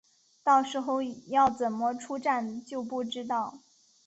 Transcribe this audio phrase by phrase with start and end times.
[0.43, 3.59] 到时候要怎么出站就不知道